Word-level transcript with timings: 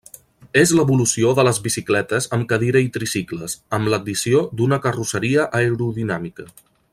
És 0.59 0.69
l'evolució 0.77 1.33
de 1.39 1.43
les 1.47 1.59
bicicletes 1.67 2.27
amb 2.37 2.49
cadira 2.53 2.81
i 2.85 2.89
tricicles, 2.95 3.57
amb 3.79 3.93
l'addició 3.95 4.41
d'una 4.63 4.81
carrosseria 4.87 5.47
aerodinàmica. 5.61 6.49